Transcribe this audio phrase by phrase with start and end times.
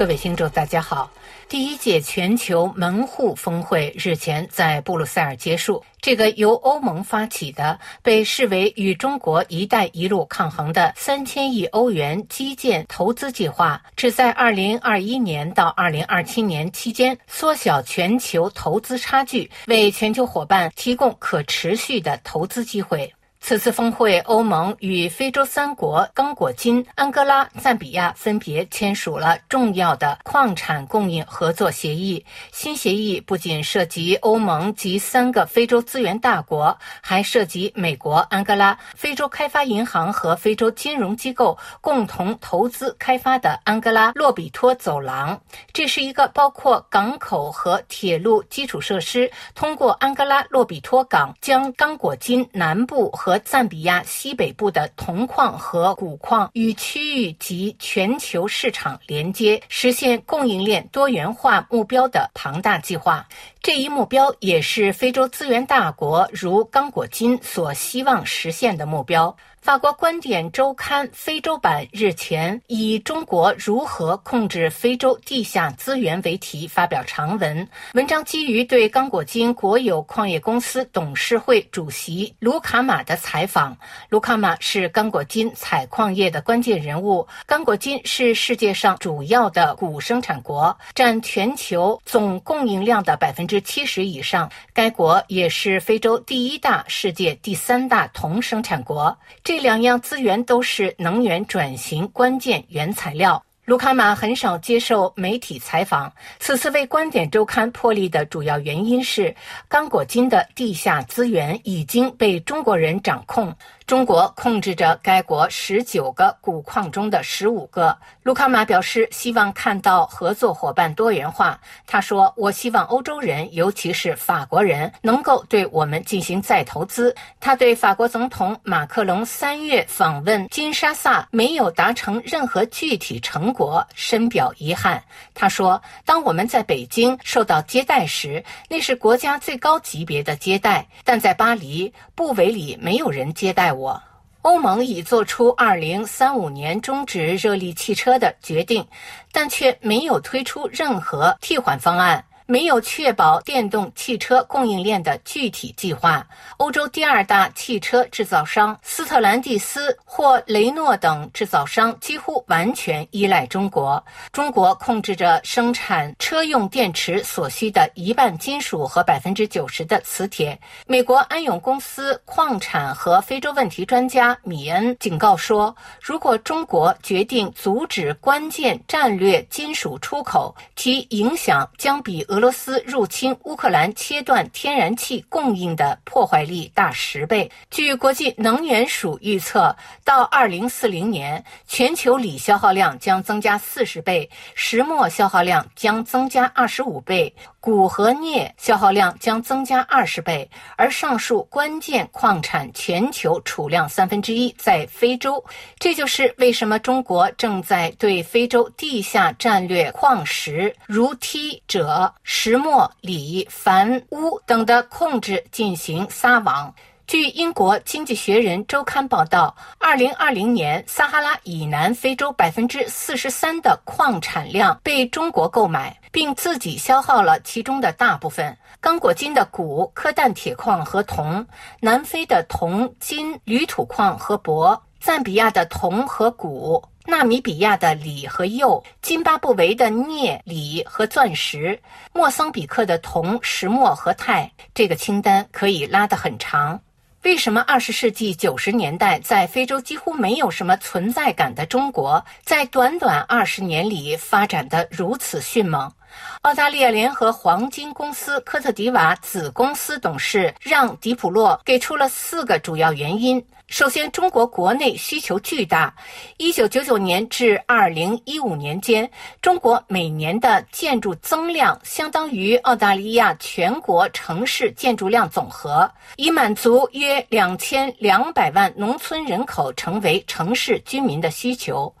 [0.00, 1.10] 各位听众，大家好。
[1.46, 5.84] 第一届全球门户峰会日前在布鲁塞尔结束。
[6.00, 23.12] 这个由欧盟发起的、被视为与中国“一带一路”抗衡的三千亿欧元基建投资计划，旨在二零二一年到二零二七年期间缩小全球投资差距，为全球伙伴提供可持续的投资机会。
[23.42, 32.24] 此次峰会，欧盟与非洲三国刚果金、安哥拉、赞比亚分别签署了重要的矿产供应合作协议。
[32.52, 45.40] 新协议不仅涉及欧盟及三个非洲资源大国，还涉及美国、安哥拉、非洲开发银行和非洲金融机构共同投资开发的安哥拉洛比托走廊。
[45.72, 63.28] 这是一个包括港口和铁路基础设施，通过安哥拉洛比托港将刚果金南部和和赞比亚西北部的铜矿和钴矿与区域及全球市场连接，实现供应链多元化目标的庞大计划。
[63.62, 69.36] 这一目标也是非洲资源大国如刚果金所希望实现的目标。
[69.60, 77.68] 法国观点周刊非洲版日前以“中国如何控制非洲地下资源”为题发表长文。
[77.92, 83.76] 文章基于对刚果金国有矿业公司董事会主席卢卡马的采访。
[84.08, 87.28] 卢卡马是刚果金采矿业的关键人物。
[87.44, 94.50] 刚果金是世界上主要的钴生产国，占全球总供应量的百分之七十以上。
[94.72, 99.14] 该国也是非洲第一大、世界第三大铜生产国。
[99.50, 103.44] 这两样资源都是能源转型关键原材料。
[103.70, 106.12] 卢卡马很少接受媒体采访。
[106.40, 109.32] 此次为《观点周刊》破例的主要原因是，
[109.68, 113.54] 刚果金的地下资源已经被中国人掌控。
[113.86, 117.96] 中国控制着该国十九个钴矿中的十五个。
[118.22, 121.60] 卢卡马表示希望看到合作伙伴多元化。
[121.88, 135.02] 他说：“我希望欧洲人，尤其是法国人，能够对我们进行再投资。”他对法国总统马克龙三月访问金沙萨没有达成任何具体成果我深表遗憾。
[135.34, 144.02] 他说：“当我们在北京受到接待时，那是国家最高级别的接待；但在巴黎布韦里，没有人接待。”我，
[144.40, 148.86] 欧盟已做出二零三五年终止热力汽车的决定，
[149.30, 152.24] 但却没有推出任何替换方案。
[152.50, 156.26] 没有确保电动汽车供应链的具体计划。
[156.56, 164.04] 欧洲第二大汽车制造商斯特兰蒂斯或雷诺等制造商几乎完全依赖中国。
[164.32, 170.58] 中国控制着生产车用电池所需的一半金属和百分之九十的磁铁。
[170.88, 175.72] 美国安永公司矿产和非洲问题专家米恩警告说，
[176.02, 182.39] 如果中国决定阻止关键战略金属出口，其影响将比俄。
[182.40, 187.50] 俄罗斯入侵乌克兰，切断天然气供应的破坏力大十倍。
[187.70, 197.36] 据国际能源署预测，到二零四零年，全球锂消耗量将增加四十倍，石墨消耗量将增加二十五倍。
[197.60, 205.44] 钴和镍消耗量将增加二十倍，而上述关键矿产全球储量三分之一在非洲。
[205.78, 216.74] 这就是为什么中国正在对非洲地下战略矿石如梯、锗、石墨、锂、钒、钨等的控制进行撒网。
[217.10, 228.56] 据英国《经济学人》周刊报道，二零二零年撒哈拉以南非洲百分之四十三的矿产量被中国购买，并自己消耗了其中的大部分。
[228.80, 231.44] 刚果金的钴、科氮铁矿和铜，
[231.80, 241.76] 南非的铜、金、铝土矿和铂，赞比亚的铜和钴，纳米比亚的锂和铀，津巴布韦的镍、锂和钻石，
[242.12, 244.48] 莫桑比克的铜、石墨和钛。
[244.72, 246.80] 这个清单可以拉得很长。
[247.22, 255.92] 为什么二十世纪九十年代在非洲几乎没有什么存在感的中国，在短短二十年里发展的如此迅猛？
[256.40, 263.44] 澳大利亚联合黄金公司科特迪瓦子公司董事让·迪普洛给出了四个主要原因。
[263.70, 265.94] 首先，中国国内需求巨大。
[266.38, 269.08] 一九九九年至二零一五年间，
[269.40, 281.94] 中国每年的建筑增量相当于澳大利亚全国城市建筑量总和，以满足约两千两百万农村人口成为城市居民的需求。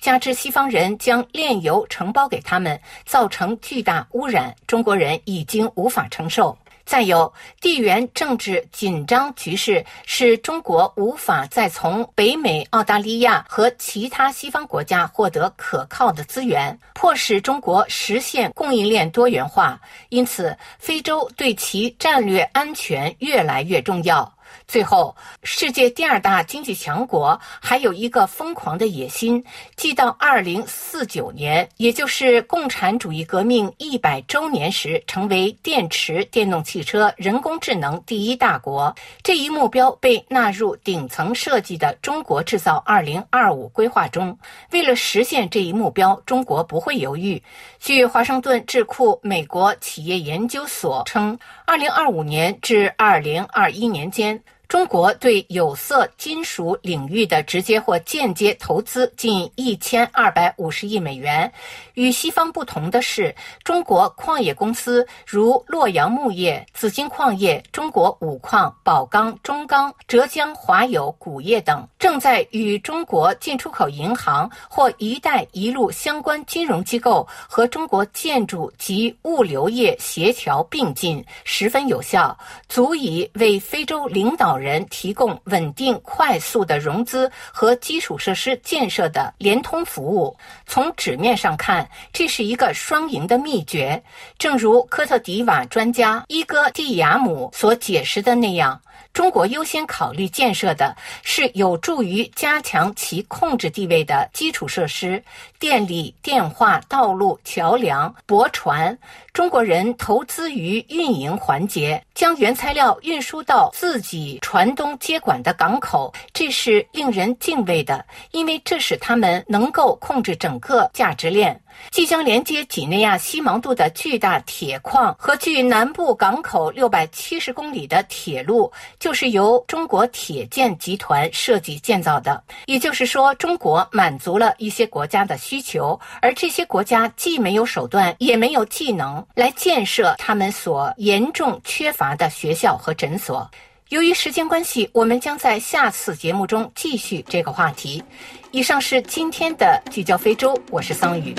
[0.00, 6.56] 加之西方人将炼油承包给他们，造成巨大污染，中国人已经无法承受。
[6.86, 7.30] 再有，
[7.60, 19.80] 地缘政治紧张局势使中国无法再从北美、澳大利亚和其他西方国家获得可靠的资源，迫使中国实现供应链多元化。
[20.10, 24.35] 因此，非洲对其战略安全越来越重要。
[24.66, 29.44] 最后，世界第二大经济强国还有一个疯狂的野心，
[29.76, 38.94] 即到二零四九年，也就是共产主义革命一百周年时，成为电池、电动汽车、人工智能第一大国。
[39.22, 44.36] 这一目标被纳入顶层设计的“中国制造二零二五”规划中。
[44.72, 47.42] 为了实现这一目标，中国不会犹豫。
[47.78, 54.42] 据华盛顿智库美国企业研究所称，二零二五年至二零二一年间。
[54.68, 61.50] 中国对有色金属领域的直接或间接投资近一千二百五十亿美元。
[61.94, 63.32] 与西方不同的是，
[63.62, 82.36] 中国矿业公司如洛阳木业、紫金矿业、中国五矿、宝钢、中钢、浙江华友钴业等，正在与中国进出口银行或“一带一路”相关金融机构和中国建筑及物流业协调并进，十分有效，
[82.68, 84.55] 足以为非洲领导。
[84.58, 90.36] 人提供稳定、快速的融资和基础设施建设的联通服务。
[90.66, 94.02] 从纸面上看，这是一个双赢的秘诀。
[94.38, 98.80] 正如科特迪瓦专家伊戈蒂亚姆所解释的那样。
[99.12, 105.22] 中国优先考虑建设的是有助于加强其控制地位的基础设施，
[105.58, 108.96] 电力、电话、道路、桥梁、驳船。
[109.32, 121.58] 中国人投资于运营环节，将原材料运输到自己船东接管的港口，这是令人敬畏的，因为这使他们能够控制整个价值链。
[121.90, 132.42] 即将连接几内亚西芒杜的巨大铁矿和距南部港口六百七十公里的铁路，就是由中国铁建集团设计建造的。
[132.66, 143.50] 也就是说，中国满足了一些国家的需求，而这些国家既没有手段，也没有技能来建设他们所严重缺乏的学校和诊所。
[143.90, 148.02] 由于时间关系，我们将在下次节目中继续这个话题。
[148.50, 151.32] 以上是今天的聚焦非洲，我是桑宇。